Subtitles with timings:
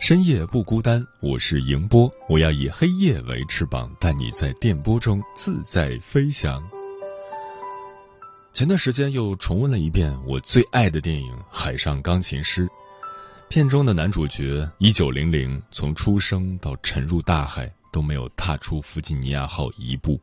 [0.00, 6.62] 深夜不孤单，我是迎波，我要以黑夜为翅膀，带你在电波中自在飞翔。
[8.52, 12.64] 前段时间又重温了一遍我最爱的电影《海上钢琴师》，
[13.48, 20.20] 片中的男主角一九零零从出生到沉入大海都没有踏出弗吉尼亚号一步。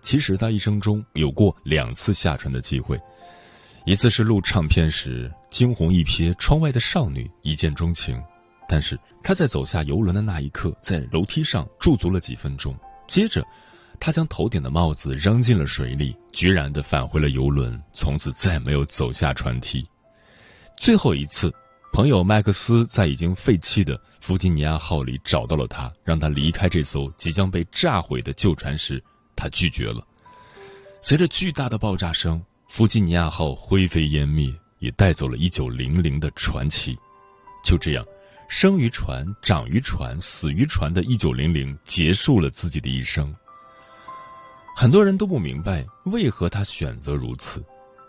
[0.00, 2.96] 其实他一生中有过两次下船的机会，
[3.84, 8.16] 一次是录唱片时惊鸿一瞥窗外的少女，一见钟情。
[8.68, 12.76] 但是他在走下游轮的那一刻，在楼梯上驻足了几分钟。
[13.08, 13.42] 接着，
[13.98, 19.88] 他将头顶的帽子扔进了水里，决然的返回了游轮，从此再没有走下船梯。
[20.76, 21.50] 最后一次，
[21.94, 29.02] 朋友麦克斯在已经废弃的弗吉尼亚号里找到了他，让他离开这艘即将被炸毁的旧船时，
[29.34, 30.06] 他拒绝了。
[31.00, 36.98] 随着巨大的爆炸声，弗吉尼亚号灰飞烟灭，也带走了一九零零的传奇。
[37.64, 38.04] 就这样。
[38.48, 43.32] 生于船、长于船、死于船的一九零零结束了自己的一生。
[44.74, 47.62] 很多人都不明白为何他选择如此。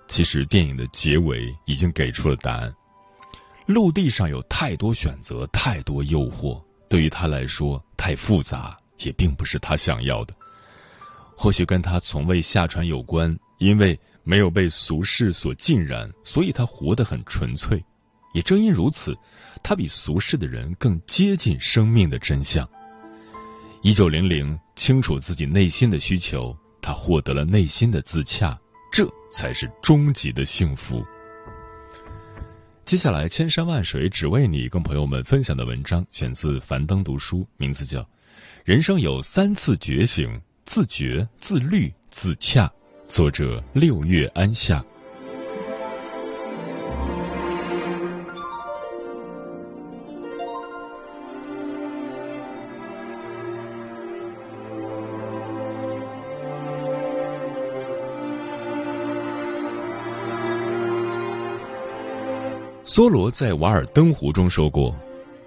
[0.08, 2.74] 其实电影的结尾已经给出了答案。
[3.68, 10.34] 陆地上有太多选择，太多诱惑，对于他来说太复杂，也并不是他想要的。
[11.38, 17.84] 或许跟他从未下船有关，因为没有被俗世所浸染，所以他活得很纯粹。
[18.34, 19.18] 也正因如此。
[19.62, 22.68] 他比俗世的人更接近生命的真相。
[23.82, 28.58] 一九零零清楚自己内心的需求，他获得了内心的自洽，
[28.92, 31.04] 这才是终极的幸福。
[32.86, 38.02] 接下来，千山万水只为你，跟朋友们分享的文章选自樊登读书，名字叫
[38.64, 42.66] 《人生有三次觉醒：自觉、自律、自洽》，
[43.08, 44.84] 作者六月安夏。
[62.90, 64.98] 梭罗在《瓦尔登湖》中说过：“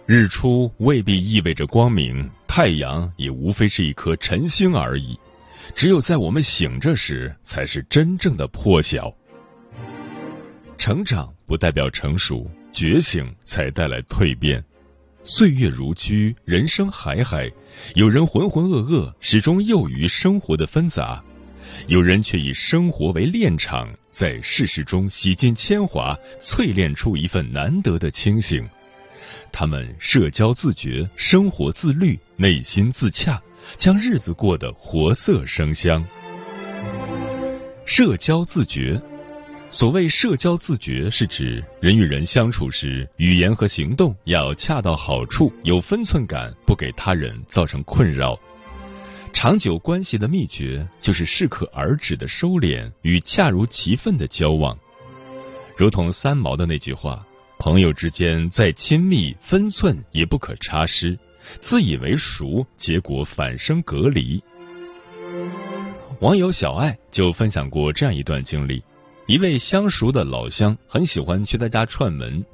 [0.06, 5.18] 日出未必意味着光明，太阳也无非是一颗晨星而已。
[5.74, 9.12] 只有在我们醒着时，才是真正的破晓。
[10.78, 14.64] 成长不代表成熟，觉醒才带来蜕变。
[15.24, 17.50] 岁月如驹，人生海海，
[17.96, 21.20] 有人浑浑噩噩，始终囿于生活的纷杂；
[21.88, 28.68] 有人却以生活为练场。”在世事中洗尽铅华，淬炼出一份难得的清醒。
[29.50, 33.42] 他们社交自觉，生活自律，内心自洽，
[33.78, 36.04] 将日子过得活色生香。
[37.86, 39.00] 社交自觉，
[39.70, 48.38] 所谓社交自觉，是指人与人相处时，语言和行动要恰到好处，有分寸感，不给他人造成困扰。
[49.32, 54.78] 长久关系的秘诀就是适可而止的收敛与恰如其分的交往，
[55.76, 57.24] 如同三毛的那句话
[57.58, 61.16] ：“朋友之间再亲密，分寸也不可差失；
[61.58, 64.42] 自以为熟，结果反生隔离。”
[66.20, 68.84] 网友小爱就分享过这样一段经历：
[69.26, 72.44] 一位相熟的老乡很喜欢去他家串门，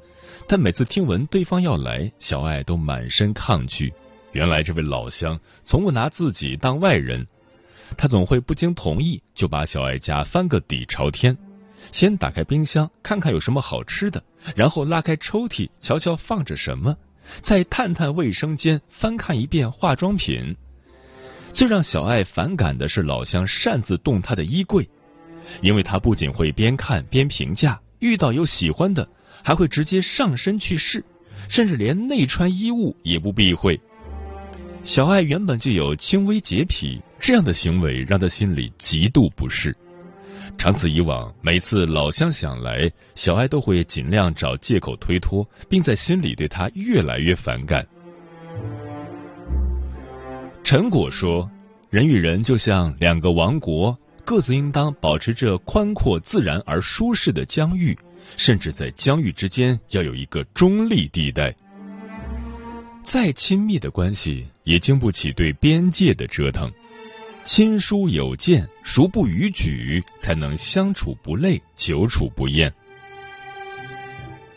[0.47, 3.93] 但每次听闻对方要来，小爱都满身抗拒。
[4.31, 7.25] 原来这位老乡从不拿自己当外人，
[7.97, 11.37] 他总会不经同意就把小爱家翻个底朝天，
[11.91, 14.23] 先打开冰箱看看有什么好吃的，
[14.55, 16.95] 然后拉开抽屉瞧瞧放着什么，
[17.41, 20.55] 再探探卫生间翻看一遍化妆品。
[21.51, 24.87] 最让小爱反感的是老乡擅自动他的衣柜，
[25.61, 29.09] 因为他不仅会边看边评价，遇到有喜欢的
[29.43, 31.03] 还会直接上身去试，
[31.47, 33.81] 甚至连内穿衣物也不避讳。
[34.83, 39.75] 小爱原本就有轻微洁癖，这样的行为让他心里极度不适。
[40.57, 47.85] 长此以往，每次老乡想来，小爱都会尽量找借口推脱，并在心里对他越来越反感。
[50.63, 51.49] 陈果说
[51.89, 57.97] ：“人与人就像两个王国，各自应当保持着宽阔、自然而舒适的疆域，
[58.37, 61.55] 甚至在疆域之间要有一个中立地带。
[63.09, 66.71] 再亲密的关系，也经不起对边界的折腾。
[67.43, 72.71] 亲疏有间，孰不逾矩，才能相处不累，久处不厌。”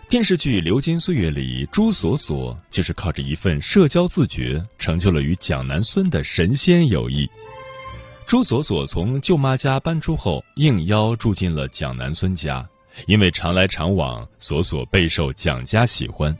[0.07, 7.27] 电视剧《流金岁月》里，朱锁锁就是靠着一份社交自觉，成就了与蒋南孙的神仙友谊。
[8.27, 12.69] 朱锁锁从舅妈家搬出后，应邀住进了蒋南孙家，
[13.07, 16.37] 因为常来常往，锁锁备受蒋家喜欢。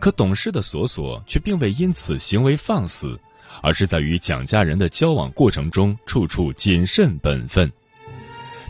[0.00, 3.18] 可懂事的锁锁却并未因此行为放肆，
[3.62, 7.72] 而是在与蒋家人的交往过程中，处处谨慎本分。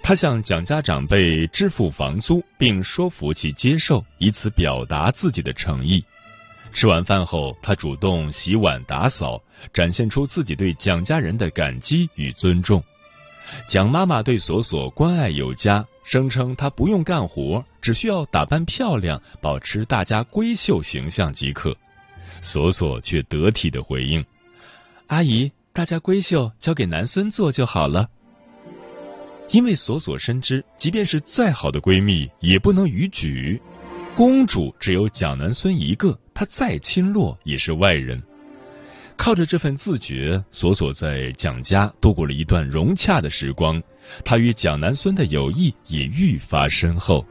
[0.02, 6.02] 他向蒋家长辈支付房租，并说服其接受，以此表达自己的诚意。
[6.72, 9.42] 吃完饭后，他主动洗碗打扫，
[9.74, 12.82] 展现出自己对蒋家人的感激与尊重。
[13.68, 21.76] 蒋妈妈对锁锁关爱有加，声称她不用干活，只需要打扮漂亮，保持大家闺秀形象即可。
[22.40, 24.24] 索索却得体的回应
[25.08, 28.08] ：“阿姨，大家闺秀交给男孙做就好了。”
[29.50, 33.60] 因为索索深知，即便是再好的闺蜜，也不能逾矩。
[34.16, 38.22] 公主只有蒋南孙一个，她再亲落也是外人。
[39.18, 43.82] 靠着这份自觉，索索在蒋家度过了一段融洽的时光。
[44.24, 47.26] 他与蒋南孙的友谊也愈发深厚。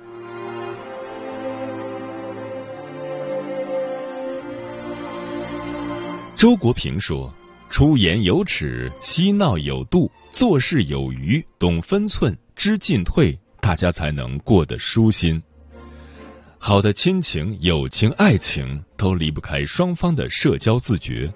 [6.37, 7.33] 周国平说。
[7.69, 15.43] 出言有尺，嬉闹有度，做事有余，懂分寸，知进退，大家才能过得舒心。
[16.57, 21.29] 好的亲情、友情、爱情都离不开双方的社交自觉，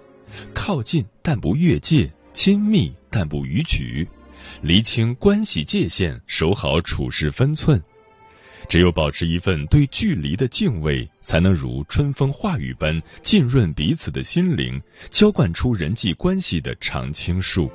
[0.54, 4.08] 靠近但不越界，亲密但不逾矩，
[4.62, 7.82] 厘清关系界限，守好处事分寸。
[8.70, 17.70] 只有保持一份对距离的敬畏，才能如春风化雨般浸润彼此的心灵，浇灌出人际关系的常青树。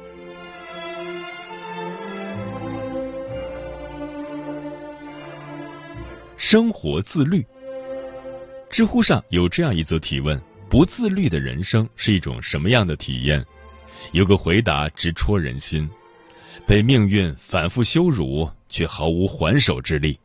[6.38, 7.44] 生活自律。
[8.70, 13.44] 知乎上有这样一则提问：不自律的人生是一种什么样的体验？
[14.12, 15.88] 有个回答直戳人心：
[16.66, 20.18] 被命运反复羞辱，却毫无还手之力。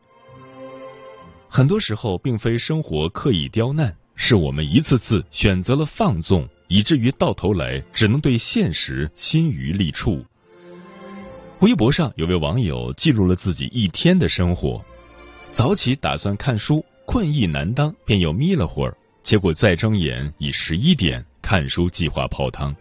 [1.48, 10.26] 很多时候，并非生活刻意刁难，是我们一次次选择了放纵，以至于到头来只能对现实心余力处。
[11.60, 14.84] 微博上有位网友记录了自己一天的生活：
[15.52, 22.74] 早起打算看书，困意难当，便又眯了会儿，结果再睁眼已十一点，看书计划泡汤；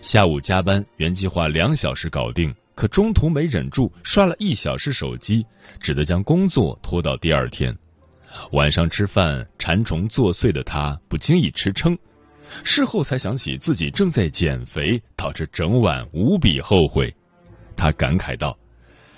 [0.00, 5.44] 下午加班，原计划两小时搞定，可中途没忍住刷了一小时手机，
[5.80, 7.76] 只得将工作拖到第二天。
[8.52, 11.98] 晚上吃饭，馋虫作祟的他不经意吃撑，
[12.64, 17.14] 事后才想起自己正在减肥，导致整晚无比后悔。
[17.76, 18.56] 他感慨道：“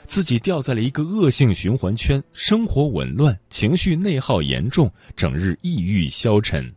[0.06, 6.72] 自己掉在了一个恶性循环圈，生活紊乱，情绪内耗严重，整日抑郁消沉。”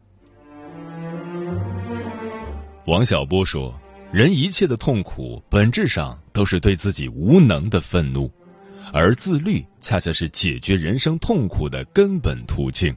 [2.86, 3.74] 王小波说
[4.12, 8.30] ：“人一切的痛苦，本质上都是对自己无能的愤怒。”
[8.92, 12.96] 而自律恰恰是解决人生痛苦的根本途径。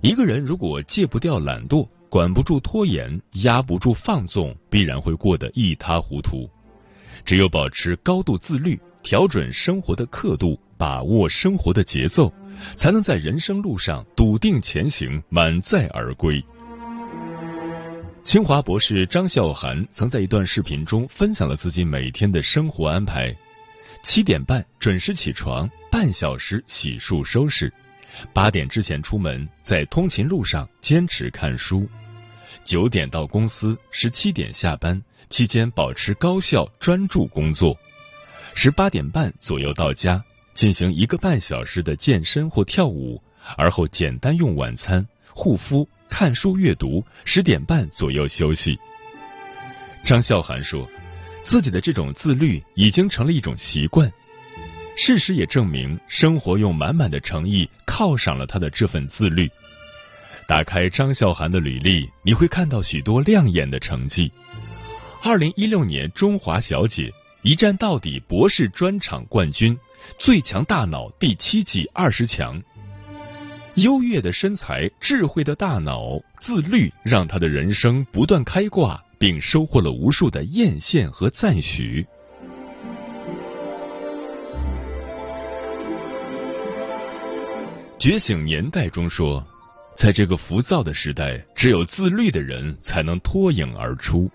[0.00, 6.50] 一个人如果戒不掉懒惰，管不住拖延，压不住放纵，必然会过得一塌糊涂。
[7.24, 12.32] 只有保持高度自律，调准生活的刻度，把握生活的节奏，
[12.76, 16.44] 才能在人生路上笃定前行，满载而归。
[18.22, 23.34] 清华博士张笑涵曾在一段视频中分享了自己每天的生活安排。
[24.04, 27.72] 七点半准时起床，半小时洗漱收拾，
[28.32, 31.88] 八点之前出门，在通勤路上坚持看书，
[32.64, 37.76] 九点到公司，十七点下班，期间保持高效专注工作，
[38.54, 40.24] 十八点半左右到家，
[40.54, 43.22] 进行一个半小时的健身或跳舞，
[43.56, 48.78] 而后简单用晚餐、护肤、看书阅读，十点半左右休息。
[50.04, 50.88] 张笑涵说。
[51.44, 54.08] 自己的这种自律已经成了一种习惯，
[54.96, 59.50] 事实也证明，生活用满满的诚意犒赏了他的这份自律。
[60.46, 64.30] 打开张韶涵的履历，你会看到许多亮眼的成绩。
[65.24, 67.12] 二零一六年中华小姐
[67.42, 69.78] 一站到底博士专场冠军，
[70.18, 72.60] 最强大脑第七季二十强。
[73.76, 82.04] 优越的身材，智慧的大脑，自律让她的人生不断开挂，并收获了无数的艳羡和赞许。
[87.96, 89.46] 觉醒年代中说。
[89.94, 94.28] 在这个浮躁的时代，只有自律的人才能脱颖而出。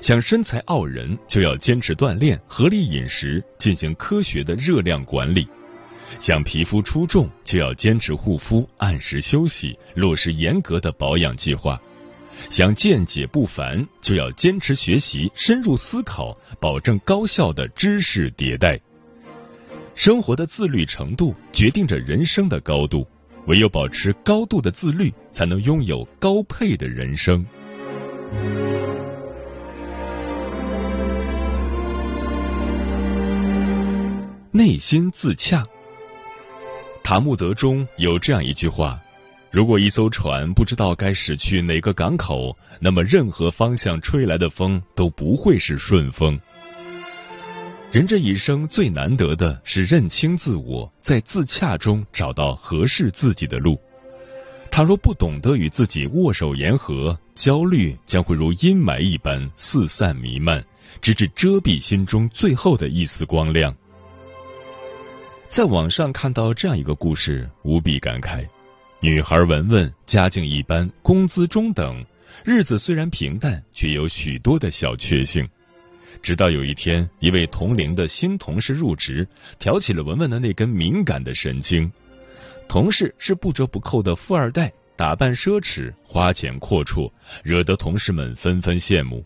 [0.00, 5.42] 想身材傲人，就要坚持锻炼、合理饮食，进行科学的热量管理；
[6.20, 11.76] 想皮肤出众，就要坚持护肤、按时休息，落实严格的保养计划；
[12.50, 18.78] 想见解不凡，就要坚持学习、深入思考，保证高效的知识迭代。
[19.94, 23.06] 生活的自律程度决定着人生的高度。
[23.46, 27.44] 唯有保持高度的自律，才能拥有高配的人生。
[34.58, 35.64] 内心自洽。
[37.04, 39.00] 塔木德中有这样一句话：
[39.52, 46.36] 如果一艘船不知道该驶去哪个港口，那么任何方向吹来的风都不会是顺风。
[47.92, 53.80] 人这一生最难得的是认清自我，在自洽中找到合适自己的路。
[54.72, 60.64] 倘若不懂得与自己握手言和，焦虑将会如阴霾一般四散弥漫，
[61.00, 63.72] 直至遮蔽心中最后的一丝光亮。
[65.48, 68.46] 在网上看到这样一个故事，无比感慨：
[69.00, 72.04] 女孩文文家境一般，工资中等，
[72.44, 75.48] 日子虽然平淡，却有许多的小确幸。
[76.20, 79.26] 直到有一天，一位同龄的新同事入职，
[79.58, 81.90] 挑起了文文的那根敏感的神经。
[82.68, 87.10] 同事是不折不扣的富二代，打扮奢侈，花钱阔绰，
[87.42, 89.24] 惹得同事们纷纷羡慕。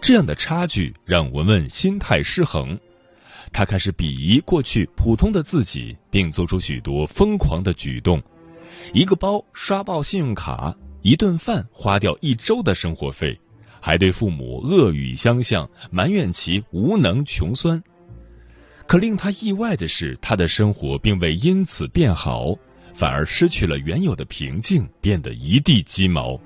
[0.00, 2.80] 这样的差距让文文心态失衡，
[3.52, 8.22] 他开始鄙夷过去普通的自己，并做出许多疯狂的举动：
[8.92, 13.38] 一个包刷爆信用卡，一顿饭花掉一周的生活费。
[13.80, 17.80] 还对父母恶语相向，埋怨其无能穷酸。
[18.88, 22.56] 可令他意外的是，他的生活并未因此变好，
[22.96, 26.40] 反而失去了原有的平静，变得一地鸡毛，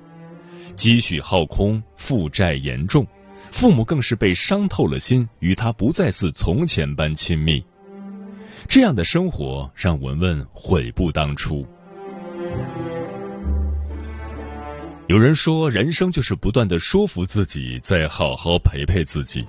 [0.75, 3.05] 积蓄耗空，负债严重，
[3.53, 7.63] 父母更是被伤透了心，与他不再似从前般亲密。
[8.67, 11.65] 这样的生活让文文悔不当初。
[15.07, 19.47] 有人说，人生就是不断的说服自己，再好好陪陪自己。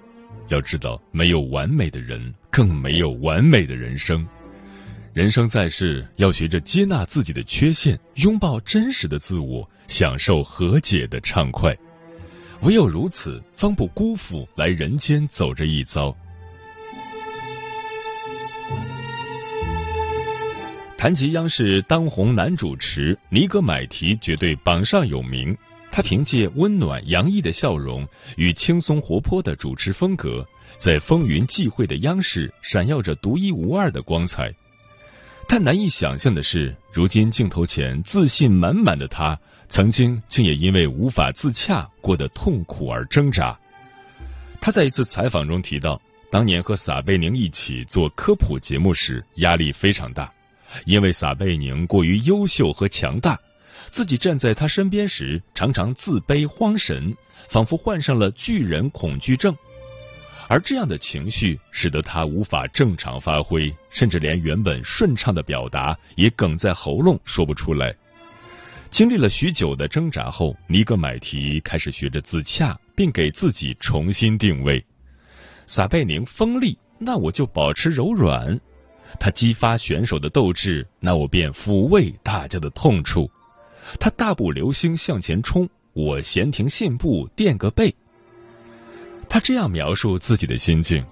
[0.48, 4.26] 要知道，没有完美的人，更没有完美的人生。
[5.14, 11.74] 人生在世，要学着接纳自己的缺陷，拥抱真实的自我，享受和解的畅快。
[12.62, 16.14] 唯有如此，方不辜负来人间走这一遭。
[20.96, 25.56] 谈及央视当红男主持尼格买提绝对榜上有名。
[25.90, 30.44] 他凭借温暖洋溢的笑容与轻松活泼的主持风格，
[30.80, 34.52] 在风云际会的央视闪耀着独一无二的光彩。
[35.46, 43.58] 但难以想象的是，如今镜头前自信满满的他，曾经竟也因为无法自洽，过得痛苦而挣扎。
[44.60, 50.32] 他在一次采访中提到，当年和撒贝宁一起做科普节目时，压力非常大。
[50.86, 53.38] 因为撒贝宁过于优秀和强大，
[53.92, 57.14] 自己站在他身边时常常自卑慌神，
[57.48, 59.54] 仿佛患上了巨人恐惧症。
[60.48, 67.94] 而这样的情绪使得他无法正常发挥，甚至连原本顺畅的表达也哽在喉咙说不出来。
[68.94, 74.84] 经历了许久的挣扎后，尼格买提开始学着自洽，并给自己重新定位。
[75.66, 78.60] 撒贝宁锋利，那我就保持柔软。
[79.18, 83.28] 他激发选手的斗志，那我便抚慰大家的痛处；
[83.98, 87.92] 他大步流星向前冲，我闲庭信步垫个背。
[89.28, 91.04] 他这样描述自己的心境：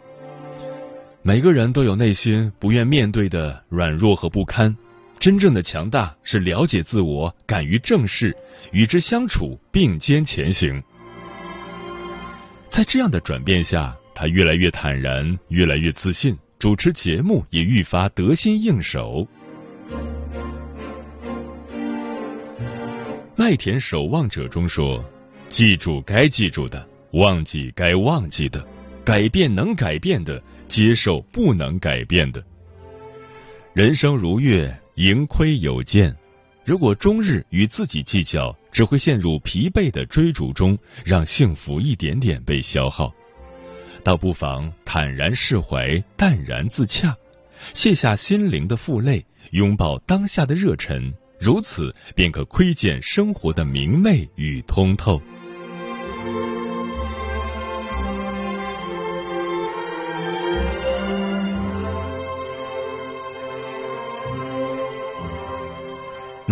[1.22, 4.76] 每个人都有内心不愿面对的软弱和不堪，
[5.22, 8.36] 真正的强大是了解自我，敢于正视，
[8.72, 10.82] 与之相处，并肩前行。
[12.68, 16.36] 在这样的转变下，他越来越坦然，越来越自信。
[16.58, 19.28] 主持节目也愈发得心应手。
[23.36, 25.04] 麦田守望者中说
[25.48, 28.66] ：“记住该记住的，忘记该忘记的，
[29.04, 32.42] 改变能改变的，接受不能改变的。
[33.72, 36.16] 人生如月，盈亏有见。
[36.64, 43.12] 如果终日与自己计较，只会陷入疲惫的追逐中，让幸福一点点被消耗。
[44.04, 47.16] 倒不妨坦然释怀，淡然自洽，
[47.74, 55.20] 卸下心灵的负累，拥抱当下的热忱，如此便可窥见生活的明媚与通透。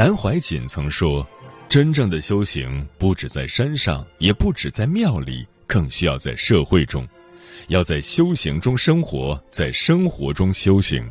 [0.00, 1.28] 南怀瑾曾说
[1.69, 7.07] ：“真正的修行，不止在山上，也不止在庙里，更需要在社会中。
[7.69, 11.07] 要在修行中生活，在生活中修行。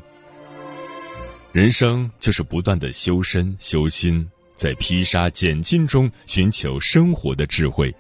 [1.52, 7.94] 人生就是不断的修身修心，在披沙拣金中寻求生活的智慧，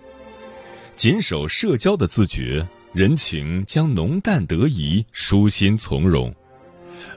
[0.95, 6.33] 谨守社交的自觉，人情将浓淡得宜，舒心从容，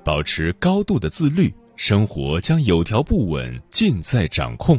[0.04, 4.78] 保持高度的自律。”生活将有条不紊，尽在掌控；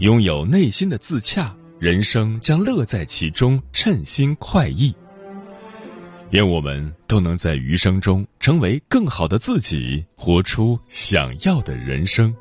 [0.00, 4.94] 拥有内心的自洽，人生将乐在其中，称心快意。
[6.30, 12.34] 愿我们都能在余生中成为更好的自己，活出想要的人生。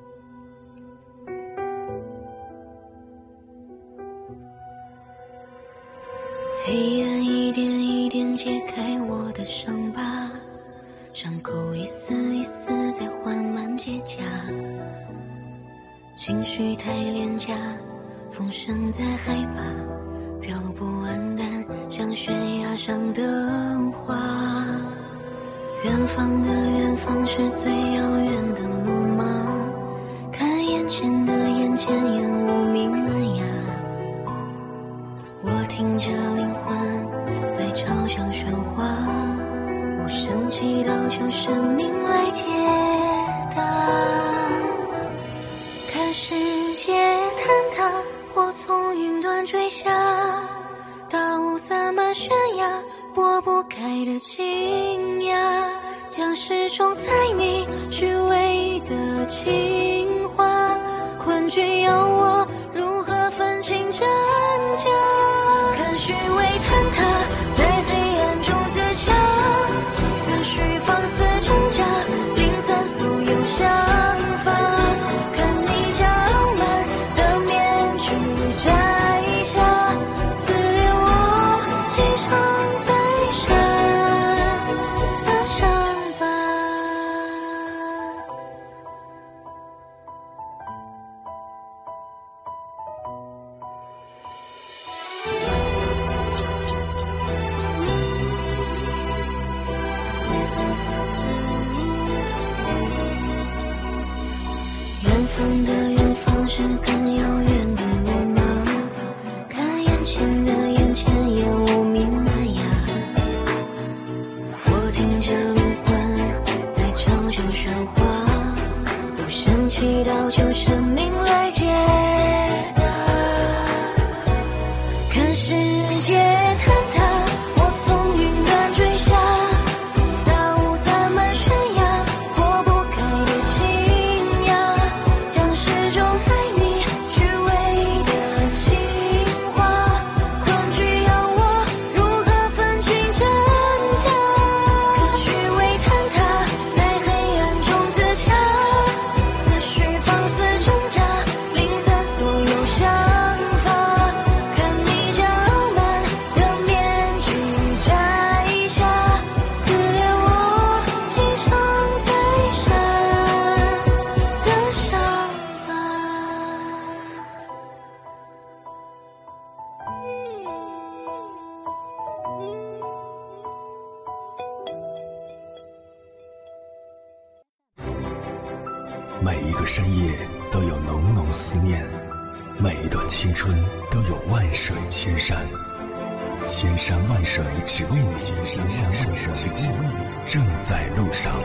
[188.13, 191.39] 只为你，千山万水只为你，正在路上。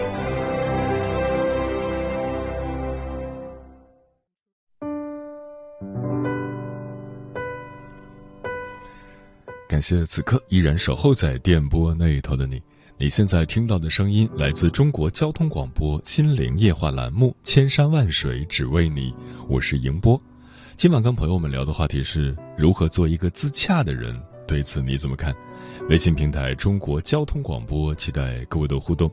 [9.69, 12.63] 感谢此刻依然守候在电波那一头的你。
[12.99, 19.13] 你现在听到的声音来自中国交通广播《心灵夜话》栏目《千山万水只为你》，
[19.49, 20.19] 我是迎波。
[20.77, 25.35] 今晚跟朋友们聊的话题是如何做一个自洽的人，对此你怎么看？
[25.89, 29.11] 微信平台中国交通广播，期待各位的互动。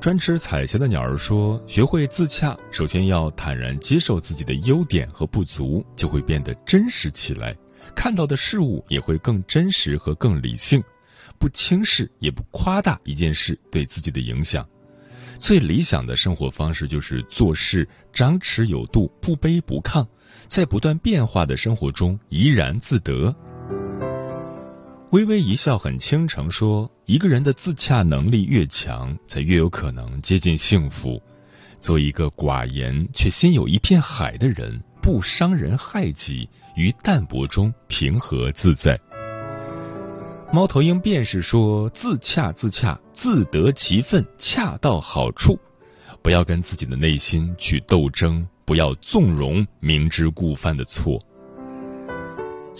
[0.00, 7.54] 专吃彩霞的鸟儿说：“学会自洽，首先要坦然接受自己的优点和不足，就会变得真实起来，
[7.94, 10.82] 看到的事物也会更真实和更理性，
[11.38, 14.66] 不轻视也不夸大一件事对自己的影响。
[15.38, 20.06] 最理想的生活方式就是做事张弛有度，不卑不亢，
[20.46, 23.36] 在不断变化的生活中怡然自得。”
[25.10, 31.20] 微微一笑很倾城，说：“一个人的自洽能力越强，才越有可能接近幸福。
[31.80, 39.00] 做一个寡言却心有一片海的人，不伤人害己，于淡泊中平和自在。”
[40.52, 45.58] 猫头鹰便是说：“自洽，自洽，自得其分，恰到好处。
[46.22, 51.20] 不要跟自己的内心去斗争，不要纵容明知故犯的错。”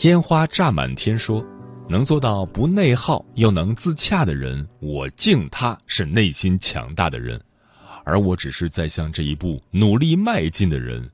[0.02, 1.44] 烟花炸满天说。
[1.90, 7.42] 能做到不内耗又能自洽的人，我敬他是内心强大的人，
[8.04, 11.10] 而我只是在向这一步努力迈进的人。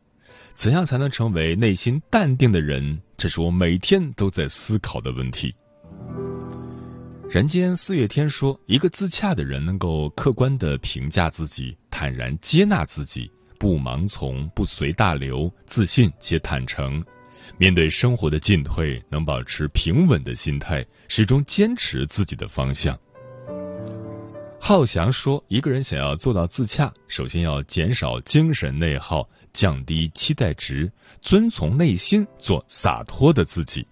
[0.53, 3.01] 怎样才能成为内心淡定的人？
[3.17, 5.55] 这是我每天都在思考的问题。
[7.31, 17.03] 人间四月天说，一个自洽的人能够客观的评价自己，坦然接纳自己，不盲从，不随大流，自信且坦诚。
[17.59, 22.99] 面对生活的进退，能保持平稳的心态，始终坚持自己的方向。
[24.59, 33.87] 浩翔说：“一个人想要做到自洽，首先要减少精神内耗，降低期待值，遵从内心，做洒脱的自己。”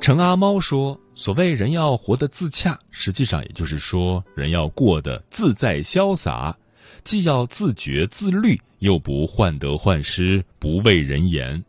[0.00, 6.56] 程阿猫说：“所谓人要活得自洽，实际上也就是说，人要过得自在潇洒，
[7.02, 11.64] 既要自觉自律，又不患得患失，不畏人言。”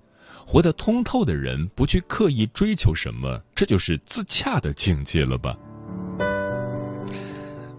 [0.52, 5.56] 活得通透的人，不去刻意追求什么，这就是自洽的境界了吧？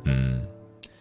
[0.05, 0.47] 嗯，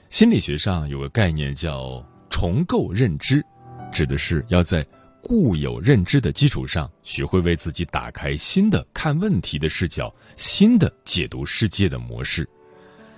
[0.09, 3.45] 心理学上有个概念叫重构认知，
[3.93, 4.83] 指的是要在
[5.21, 12.49] 固有认知的基础上，学会为自己打开新的看问题的视角，新的解读世界的模式，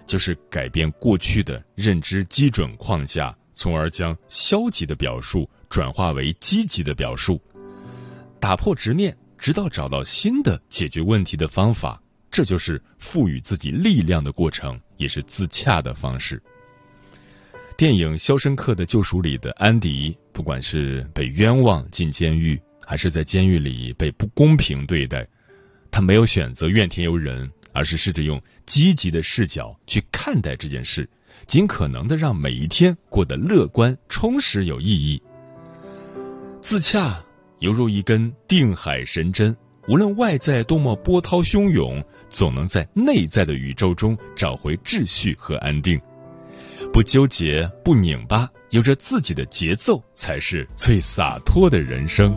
[0.06, 7.42] 就是改变过去的认知基准框架，从而将消极的表述转化为积极的表述。
[8.41, 12.01] 打破执念，直到找到新的解决问题的方法，
[12.32, 16.41] 这就是赋予自己力量的过程，也是自洽的方式。
[17.77, 25.27] 电影《肖申克的救赎》里的安迪，不管是被冤枉进监狱，还是在监狱里被不公平对待，
[25.91, 31.08] 他没有选择怨天尤人，而是试着用积极的视角去看待这件事，
[31.45, 35.21] 尽可能的让每一天过得乐观、充实、有意义。
[36.60, 37.23] 自洽。
[37.62, 39.56] 犹如一根定海神针，
[39.88, 46.02] 无论外在多么波涛汹涌，总能在内在的宇宙中找回秩序和安定。
[46.91, 52.36] 不纠结，不拧巴，有着自己的节奏，才是最洒脱的人生。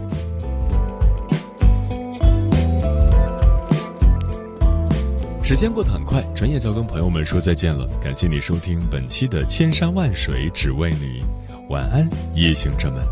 [5.42, 7.88] 时间过得很快，转眼就要跟朋友们说再见了。
[8.02, 11.22] 感谢你收听本期的《千山万水只为你》，
[11.70, 13.02] 晚安，夜行者们。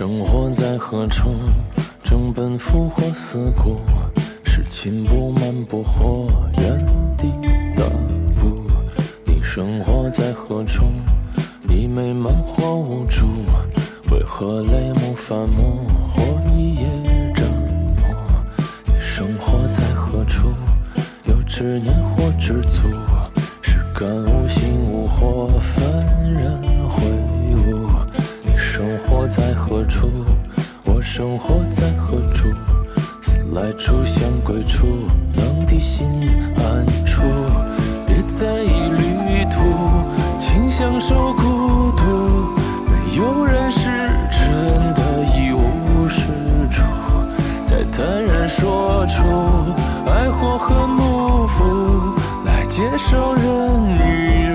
[0.00, 1.28] 生活在何处？
[2.02, 3.76] 正奔赴或思故，
[4.42, 6.86] 是情不漫不或原
[7.18, 7.30] 地
[7.76, 7.84] 踏
[8.40, 8.62] 步。
[9.26, 10.84] 你生活在何处？
[11.68, 13.26] 已美满或无助？
[14.10, 16.86] 为何泪目泛目或一夜
[17.34, 17.46] 沉
[17.98, 18.08] 默？
[18.86, 20.48] 你生活在何处？
[21.24, 22.88] 有执念或知足？
[23.60, 25.92] 是感悟心悟或幡
[26.32, 26.58] 然？
[29.30, 30.10] 在何处？
[30.82, 32.48] 我生活在何处？
[33.22, 36.04] 思来处想归处，能抵心
[36.58, 37.22] 安处。
[38.08, 39.60] 别在意旅途，
[40.40, 41.42] 请享受孤
[41.96, 42.02] 独。
[42.90, 43.86] 没有人是
[44.32, 45.00] 真的
[45.36, 46.22] 一无是
[46.68, 46.82] 处。
[47.64, 49.22] 再坦然说出
[50.10, 54.49] 爱或恨不负，来接受人与人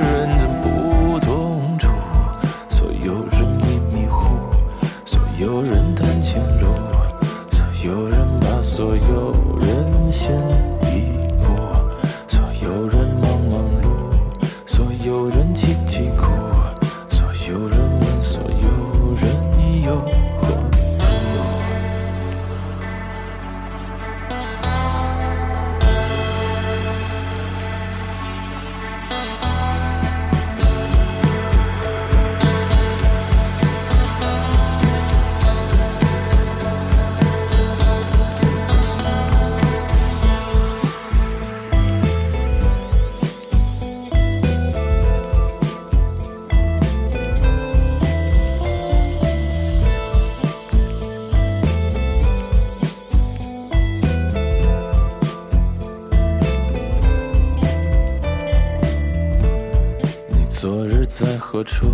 [61.05, 61.85] 在何处？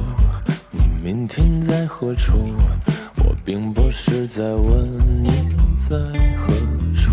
[0.71, 2.50] 你明天在何处？
[3.17, 5.30] 我并不是在问你
[5.76, 5.95] 在
[6.38, 6.54] 何
[6.93, 7.12] 处。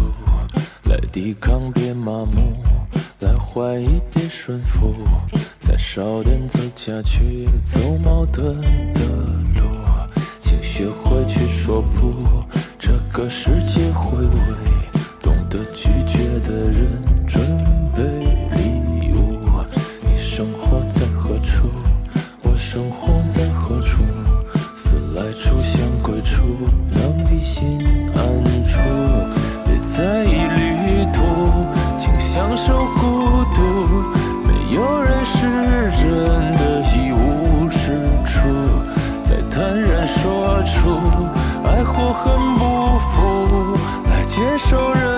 [0.85, 2.55] 来抵抗，别麻木；
[3.19, 4.95] 来怀疑，别顺服。
[5.61, 8.57] 再少点走下去，走矛盾
[8.95, 9.03] 的
[9.57, 9.69] 路。
[10.39, 12.15] 请学会去说不，
[12.79, 14.33] 这个世界会为
[15.21, 17.43] 懂得拒绝的人准
[17.93, 18.38] 备
[44.39, 45.18] 接受任